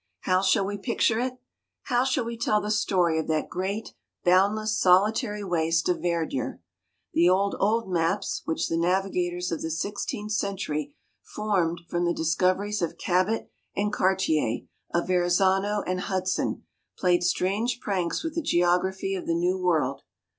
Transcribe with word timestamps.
How 0.21 0.41
shall 0.41 0.65
we 0.65 0.79
picture 0.79 1.19
it? 1.19 1.37
how 1.83 2.05
shall 2.05 2.25
we 2.25 2.35
tell 2.35 2.59
the 2.59 2.71
story 2.71 3.19
of 3.19 3.27
that 3.27 3.49
great, 3.49 3.93
boundless, 4.25 4.75
solitary 4.75 5.43
waste 5.43 5.87
of 5.87 6.01
verdure? 6.01 6.59
The 7.13 7.29
old, 7.29 7.55
old 7.59 7.87
maps, 7.87 8.41
which 8.45 8.67
the 8.67 8.77
navigators 8.79 9.51
of 9.51 9.61
the 9.61 9.69
sixteenth 9.69 10.31
century 10.31 10.95
formed 11.21 11.81
from 11.87 12.05
the 12.05 12.15
discoveries 12.15 12.81
of 12.81 12.97
Cabot 12.97 13.47
and 13.75 13.93
Cartier, 13.93 14.61
of 14.91 15.05
Verrazanno 15.05 15.83
and 15.85 15.99
Hudson, 16.01 16.63
played 16.97 17.21
strange 17.23 17.79
pranks 17.79 18.23
with 18.23 18.33
the 18.33 18.41
geography 18.41 19.13
of 19.13 19.27
the 19.27 19.35
New 19.35 19.59
World. 19.59 20.01